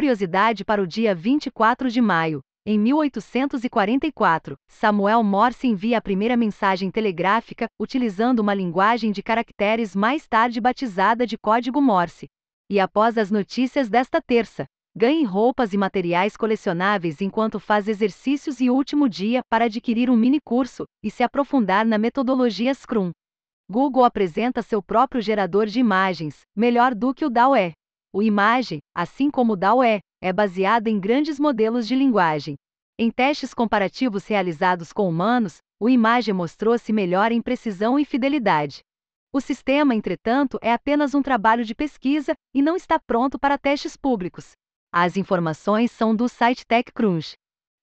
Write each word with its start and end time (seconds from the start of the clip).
curiosidade 0.00 0.64
para 0.64 0.82
o 0.82 0.86
dia 0.86 1.14
24 1.14 1.90
de 1.90 2.00
maio. 2.00 2.40
Em 2.64 2.78
1844, 2.78 4.56
Samuel 4.66 5.22
Morse 5.22 5.66
envia 5.66 5.98
a 5.98 6.00
primeira 6.00 6.38
mensagem 6.38 6.90
telegráfica, 6.90 7.66
utilizando 7.78 8.40
uma 8.40 8.54
linguagem 8.54 9.12
de 9.12 9.22
caracteres 9.22 9.94
mais 9.94 10.26
tarde 10.26 10.58
batizada 10.58 11.26
de 11.26 11.36
Código 11.36 11.82
Morse. 11.82 12.28
E 12.70 12.80
após 12.80 13.18
as 13.18 13.30
notícias 13.30 13.90
desta 13.90 14.22
terça, 14.22 14.64
ganhe 14.96 15.22
roupas 15.22 15.74
e 15.74 15.76
materiais 15.76 16.34
colecionáveis 16.34 17.20
enquanto 17.20 17.60
faz 17.60 17.86
exercícios 17.86 18.58
e 18.58 18.70
último 18.70 19.06
dia 19.06 19.42
para 19.50 19.66
adquirir 19.66 20.08
um 20.08 20.16
mini 20.16 20.40
curso 20.42 20.84
e 21.04 21.10
se 21.10 21.22
aprofundar 21.22 21.84
na 21.84 21.98
metodologia 21.98 22.72
Scrum. 22.72 23.10
Google 23.70 24.06
apresenta 24.06 24.62
seu 24.62 24.82
próprio 24.82 25.20
gerador 25.20 25.66
de 25.66 25.78
imagens, 25.78 26.40
melhor 26.56 26.94
do 26.94 27.12
que 27.12 27.26
o 27.26 27.28
DAO-E. 27.28 27.74
O 28.12 28.22
Image, 28.22 28.80
assim 28.92 29.30
como 29.30 29.52
o 29.52 29.56
DAO-E, 29.56 30.00
é 30.20 30.32
baseado 30.32 30.88
em 30.88 30.98
grandes 30.98 31.38
modelos 31.38 31.86
de 31.86 31.94
linguagem. 31.94 32.56
Em 32.98 33.08
testes 33.08 33.54
comparativos 33.54 34.26
realizados 34.26 34.92
com 34.92 35.08
humanos, 35.08 35.58
o 35.78 35.88
Image 35.88 36.32
mostrou-se 36.32 36.92
melhor 36.92 37.30
em 37.30 37.40
precisão 37.40 37.98
e 38.00 38.04
fidelidade. 38.04 38.80
O 39.32 39.40
sistema, 39.40 39.94
entretanto, 39.94 40.58
é 40.60 40.72
apenas 40.72 41.14
um 41.14 41.22
trabalho 41.22 41.64
de 41.64 41.72
pesquisa 41.72 42.34
e 42.52 42.60
não 42.60 42.74
está 42.74 42.98
pronto 42.98 43.38
para 43.38 43.56
testes 43.56 43.96
públicos. 43.96 44.52
As 44.92 45.16
informações 45.16 45.92
são 45.92 46.14
do 46.14 46.28
site 46.28 46.66
TechCrunch. 46.66 47.34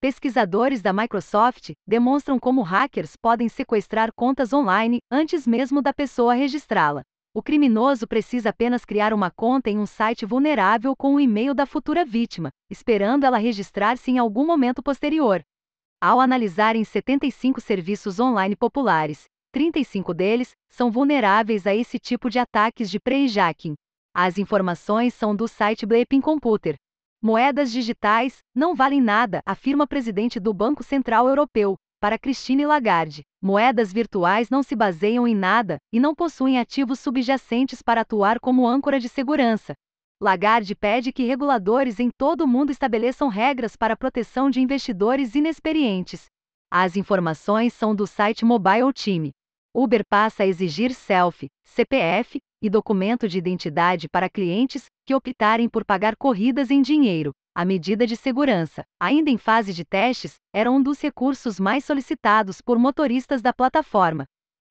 Pesquisadores 0.02 0.82
da 0.82 0.92
Microsoft 0.92 1.72
demonstram 1.88 2.38
como 2.38 2.62
hackers 2.64 3.16
podem 3.16 3.48
sequestrar 3.48 4.12
contas 4.14 4.52
online 4.52 5.00
antes 5.10 5.48
mesmo 5.48 5.82
da 5.82 5.94
pessoa 5.94 6.34
registrá-la. 6.34 7.02
O 7.38 7.44
criminoso 7.44 8.08
precisa 8.08 8.50
apenas 8.50 8.84
criar 8.84 9.14
uma 9.14 9.30
conta 9.30 9.70
em 9.70 9.78
um 9.78 9.86
site 9.86 10.26
vulnerável 10.26 10.96
com 10.96 11.14
o 11.14 11.20
e-mail 11.20 11.54
da 11.54 11.68
futura 11.68 12.04
vítima, 12.04 12.50
esperando 12.68 13.26
ela 13.26 13.38
registrar-se 13.38 14.10
em 14.10 14.18
algum 14.18 14.44
momento 14.44 14.82
posterior. 14.82 15.44
Ao 16.02 16.20
analisarem 16.20 16.84
75 16.84 17.62
serviços 17.62 18.20
online 18.20 18.56
populares, 18.56 19.26
35 19.52 20.16
deles 20.16 20.56
são 20.68 20.90
vulneráveis 20.90 21.68
a 21.68 21.76
esse 21.76 22.00
tipo 22.00 22.28
de 22.28 22.40
ataques 22.40 22.90
de 22.90 23.00
pre-jacking. 23.00 23.76
As 24.16 24.40
informações 24.40 25.14
são 25.14 25.36
do 25.36 25.48
site 25.48 25.86
Bleeping 25.86 26.22
Computer. 26.22 26.74
Moedas 27.22 27.72
digitais 27.72 28.40
não 28.52 28.74
valem 28.74 29.00
nada, 29.00 29.44
afirma 29.46 29.86
presidente 29.86 30.40
do 30.40 30.56
Banco 30.56 30.84
Central 30.84 31.30
Europeu, 31.30 31.76
para 32.00 32.18
Christine 32.18 32.66
Lagarde, 32.66 33.22
moedas 33.48 33.94
virtuais 33.94 34.50
não 34.50 34.62
se 34.62 34.76
baseiam 34.76 35.26
em 35.26 35.34
nada 35.34 35.78
e 35.90 36.02
não 36.02 36.14
possuem 36.14 36.60
ativos 36.60 37.00
subjacentes 37.00 37.82
para 37.82 38.02
atuar 38.02 38.42
como 38.42 38.68
âncora 38.68 39.00
de 39.00 39.08
segurança. 39.08 39.74
Lagarde 40.22 40.76
pede 40.76 41.14
que 41.14 41.24
reguladores 41.24 41.98
em 41.98 42.10
todo 42.10 42.42
o 42.42 42.48
mundo 42.48 42.72
estabeleçam 42.72 43.30
regras 43.30 43.78
para 43.78 43.94
a 43.94 43.98
proteção 43.98 44.50
de 44.50 44.60
investidores 44.60 45.34
inexperientes. 45.34 46.26
As 46.70 46.98
informações 46.98 47.72
são 47.74 47.96
do 47.96 48.06
site 48.06 48.44
Mobile 48.44 48.92
Team. 48.94 49.30
Uber 49.74 50.02
passa 50.10 50.44
a 50.44 50.48
exigir 50.48 50.94
selfie, 50.94 51.48
CPF 51.64 52.40
e 52.62 52.70
documento 52.70 53.30
de 53.30 53.38
identidade 53.38 54.10
para 54.10 54.30
clientes 54.30 54.88
que 55.06 55.16
optarem 55.16 55.70
por 55.70 55.86
pagar 55.86 56.18
corridas 56.18 56.70
em 56.70 56.82
dinheiro. 56.82 57.32
A 57.60 57.66
medida 57.66 58.06
de 58.06 58.16
segurança, 58.16 58.84
ainda 59.00 59.32
em 59.32 59.38
fase 59.40 59.74
de 59.74 59.84
testes, 59.84 60.36
era 60.54 60.70
um 60.70 60.80
dos 60.80 61.02
recursos 61.02 61.60
mais 61.60 61.84
solicitados 61.84 62.62
por 62.62 62.78
motoristas 62.78 63.42
da 63.42 63.52
plataforma. 63.52 64.26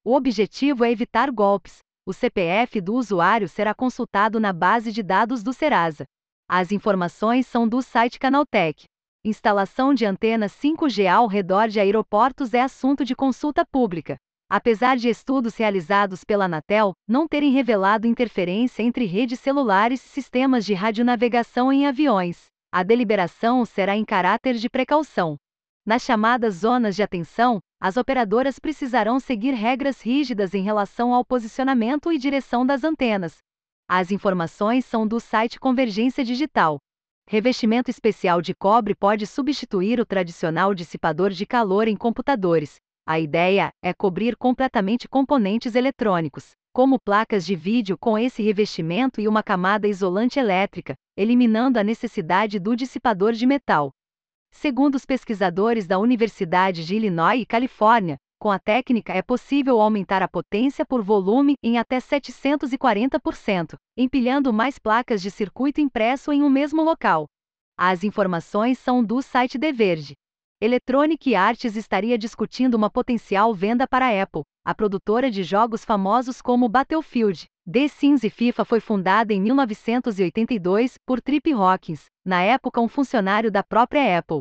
O 0.05 0.15
objetivo 0.15 0.85
é 0.85 0.93
evitar 0.93 1.33
golpes. 1.33 1.79
O 2.07 2.13
CPF 2.13 2.81
do 2.81 2.95
usuário 2.95 3.49
será 3.49 3.75
consultado 3.75 4.39
na 4.39 4.53
base 4.53 4.93
de 4.93 5.03
dados 5.03 5.43
do 5.43 5.53
Serasa. 5.53 6.05
As 6.49 6.71
informações 6.71 7.49
são 7.49 7.67
do 7.67 7.83
site 7.83 8.21
Canaltech. 8.21 8.85
Instalação 9.25 9.93
de 9.93 10.07
antenas 10.07 10.53
5G 10.53 11.13
ao 11.13 11.27
redor 11.27 11.67
de 11.67 11.81
aeroportos 11.81 12.55
é 12.55 12.61
assunto 12.61 13.05
de 13.05 13.17
consulta 13.17 13.67
pública. 13.67 14.17
Apesar 14.49 14.97
de 14.97 15.09
estudos 15.09 15.57
realizados 15.57 16.23
pela 16.23 16.45
Anatel 16.45 16.93
não 17.09 17.27
terem 17.27 17.51
revelado 17.51 18.07
interferência 18.07 18.85
entre 18.85 19.07
redes 19.07 19.41
celulares 19.41 20.07
e 20.07 20.09
sistemas 20.09 20.65
de 20.65 20.73
radionavegação 20.73 21.73
em 21.73 21.85
aviões, 21.85 22.47
a 22.77 22.83
deliberação 22.83 23.65
será 23.65 23.97
em 23.97 24.05
caráter 24.05 24.57
de 24.57 24.69
precaução. 24.69 25.39
Nas 25.87 26.03
chamadas 26.03 26.57
zonas 26.57 26.95
de 26.95 27.03
atenção, 27.03 27.59
as 27.81 27.97
operadoras 27.97 28.59
precisarão 28.59 29.19
seguir 29.19 29.53
regras 29.53 30.03
rígidas 30.03 30.53
em 30.53 30.63
relação 30.63 31.15
ao 31.15 31.25
posicionamento 31.25 32.13
e 32.13 32.19
direção 32.19 32.67
das 32.67 32.85
antenas. 32.85 33.39
As 33.89 34.11
informações 34.11 34.85
são 34.85 35.09
do 35.09 35.19
site 35.19 35.59
Convergência 35.59 36.23
Digital. 36.23 36.77
Revestimento 37.27 37.91
especial 37.91 38.43
de 38.43 38.55
cobre 38.55 38.95
pode 38.95 39.27
substituir 39.27 39.99
o 39.99 40.05
tradicional 40.05 40.75
dissipador 40.75 41.31
de 41.31 41.47
calor 41.47 41.89
em 41.89 41.97
computadores. 41.97 42.75
A 43.07 43.19
ideia 43.19 43.71
é 43.83 43.95
cobrir 43.95 44.37
completamente 44.37 45.09
componentes 45.09 45.75
eletrônicos, 45.75 46.51
como 46.77 47.01
placas 47.01 47.47
de 47.47 47.57
vídeo 47.57 47.97
com 47.97 48.19
esse 48.19 48.43
revestimento 48.43 49.19
e 49.19 49.27
uma 49.27 49.43
camada 49.43 49.89
isolante 49.89 50.39
elétrica, 50.39 50.95
eliminando 51.17 51.79
a 51.79 51.83
necessidade 51.83 52.59
do 52.59 52.77
dissipador 52.77 53.33
de 53.33 53.47
metal. 53.47 53.93
Segundo 54.53 54.95
os 54.97 55.07
pesquisadores 55.07 55.87
da 55.87 55.99
Universidade 55.99 56.85
de 56.85 56.95
Illinois 56.95 57.41
e 57.41 57.47
Califórnia, 57.47 58.19
com 58.39 58.51
a 58.51 58.59
técnica 58.59 59.15
é 59.15 59.23
possível 59.23 59.81
aumentar 59.81 60.23
a 60.23 60.29
potência 60.29 60.85
por 60.85 61.03
volume 61.03 61.55
em 61.63 61.79
até 61.79 61.97
740%, 61.97 63.77
empilhando 63.97 64.53
mais 64.53 64.79
placas 64.79 65.23
de 65.23 65.31
circuito 65.31 65.81
impresso 65.81 66.31
em 66.31 66.43
um 66.43 66.51
mesmo 66.51 66.83
local. 66.83 67.25
As 67.75 68.05
informações 68.05 68.79
são 68.79 69.03
do 69.03 69.23
site 69.23 69.59
The 69.59 69.73
Verge. 69.73 70.13
Electronic 70.59 71.35
Arts 71.35 71.77
estaria 71.77 72.17
discutindo 72.17 72.77
uma 72.77 72.89
potencial 72.89 73.53
venda 73.53 73.87
para 73.87 74.07
a 74.07 74.23
Apple, 74.23 74.41
a 74.65 74.75
produtora 74.75 75.31
de 75.31 75.43
jogos 75.43 75.85
famosos 75.85 76.41
como 76.41 76.67
Battlefield. 76.67 77.45
The 77.71 77.89
Sims 77.89 78.25
e 78.25 78.31
FIFA 78.31 78.65
foi 78.65 78.81
fundada 78.81 79.35
em 79.35 79.41
1982 79.43 80.95
por 81.05 81.21
Trip 81.21 81.53
Hawkins, 81.53 82.07
na 82.25 82.41
época 82.41 82.81
um 82.81 82.89
funcionário 82.89 83.51
da 83.51 83.63
própria 83.63 84.19
Apple. 84.19 84.41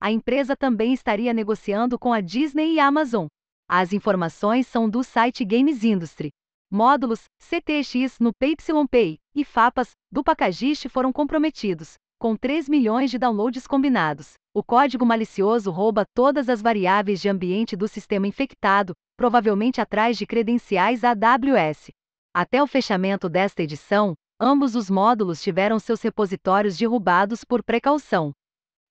A 0.00 0.10
empresa 0.10 0.56
também 0.56 0.92
estaria 0.92 1.32
negociando 1.32 1.96
com 1.96 2.12
a 2.12 2.20
Disney 2.20 2.74
e 2.74 2.80
a 2.80 2.86
Amazon. 2.88 3.28
As 3.68 3.92
informações 3.92 4.66
são 4.66 4.90
do 4.90 5.04
site 5.04 5.44
Games 5.44 5.84
Industry. 5.84 6.30
Módulos 6.68 7.22
CTX 7.38 8.18
no 8.18 8.32
PayPay 8.34 9.18
e 9.32 9.44
FAPAS 9.44 9.92
do 10.10 10.24
Packagist 10.24 10.88
foram 10.88 11.12
comprometidos, 11.12 11.94
com 12.22 12.36
3 12.36 12.68
milhões 12.68 13.10
de 13.10 13.18
downloads 13.18 13.66
combinados. 13.66 14.34
O 14.54 14.62
código 14.62 15.04
malicioso 15.04 15.72
rouba 15.72 16.04
todas 16.14 16.48
as 16.48 16.62
variáveis 16.62 17.20
de 17.20 17.28
ambiente 17.28 17.74
do 17.74 17.88
sistema 17.88 18.28
infectado, 18.28 18.94
provavelmente 19.16 19.80
atrás 19.80 20.16
de 20.16 20.24
credenciais 20.24 21.02
AWS. 21.02 21.90
Até 22.32 22.62
o 22.62 22.66
fechamento 22.68 23.28
desta 23.28 23.64
edição, 23.64 24.14
ambos 24.40 24.76
os 24.76 24.88
módulos 24.88 25.42
tiveram 25.42 25.80
seus 25.80 26.00
repositórios 26.00 26.78
derrubados 26.78 27.42
por 27.42 27.60
precaução. 27.60 28.30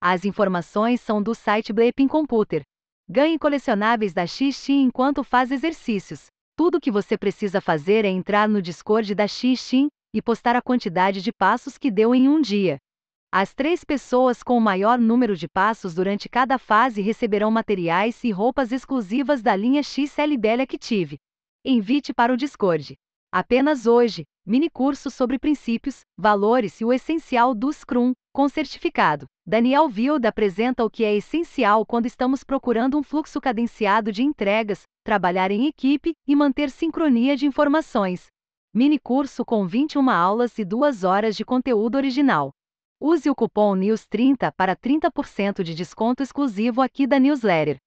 As 0.02 0.26
informações 0.26 1.00
são 1.00 1.24
do 1.24 1.34
site 1.34 1.72
Bleeping 1.72 2.10
Computer. 2.10 2.64
Ganhe 3.10 3.40
colecionáveis 3.40 4.14
da 4.14 4.28
XT 4.28 4.74
enquanto 4.74 5.24
faz 5.24 5.52
exercícios. 5.52 6.26
Tudo 6.58 6.80
o 6.80 6.82
que 6.82 6.92
você 6.92 7.18
precisa 7.18 7.62
fazer 7.62 8.04
é 8.04 8.10
entrar 8.10 8.50
no 8.50 8.62
Discord 8.62 9.16
da 9.16 9.26
XT 9.26 9.88
e 10.14 10.22
postar 10.22 10.58
a 10.58 10.62
quantidade 10.62 11.22
de 11.22 11.32
passos 11.32 11.78
que 11.78 11.90
deu 11.90 12.14
em 12.14 12.28
um 12.28 12.42
dia. 12.42 12.78
As 13.34 13.54
três 13.54 13.86
pessoas 13.86 14.44
com 14.44 14.58
o 14.58 14.62
maior 14.62 15.00
número 15.00 15.38
de 15.38 15.48
passos 15.48 15.96
durante 15.96 16.28
cada 16.28 16.58
fase 16.58 17.02
receberão 17.02 17.50
materiais 17.50 18.22
e 18.26 18.30
roupas 18.30 18.74
exclusivas 18.74 19.42
da 19.42 19.56
linha 19.56 19.82
XLBL 19.82 20.64
Active. 20.64 21.18
Invite 21.64 22.14
para 22.14 22.34
o 22.34 22.36
Discord. 22.36 22.96
Apenas 23.32 23.88
hoje, 23.88 24.26
mini 24.46 24.70
curso 24.70 25.10
sobre 25.10 25.40
princípios, 25.40 26.02
valores 26.20 26.82
e 26.82 26.84
o 26.84 26.92
essencial 26.92 27.56
do 27.56 27.72
Scrum, 27.72 28.12
com 28.34 28.50
certificado. 28.50 29.28
Daniel 29.48 29.86
Wild 29.86 30.28
apresenta 30.28 30.84
o 30.84 30.90
que 30.90 31.06
é 31.06 31.16
essencial 31.16 31.86
quando 31.86 32.08
estamos 32.08 32.44
procurando 32.44 32.98
um 32.98 33.04
fluxo 33.04 33.40
cadenciado 33.40 34.12
de 34.12 34.24
entregas, 34.24 34.82
trabalhar 35.06 35.52
em 35.52 35.68
equipe 35.68 36.12
e 36.28 36.36
manter 36.36 36.70
sincronia 36.70 37.38
de 37.38 37.46
informações. 37.46 38.26
Mini 38.76 39.00
curso 39.00 39.46
com 39.46 39.66
21 39.66 40.10
aulas 40.10 40.60
e 40.60 40.66
2 40.66 41.06
horas 41.06 41.38
de 41.38 41.46
conteúdo 41.46 41.96
original. 41.96 42.52
Use 43.04 43.28
o 43.32 43.34
cupom 43.34 43.74
NEWS30 43.76 44.54
para 44.56 44.76
30% 44.76 45.64
de 45.64 45.74
desconto 45.74 46.22
exclusivo 46.22 46.84
aqui 46.84 47.08
da 47.08 47.18
newsletter. 47.18 47.78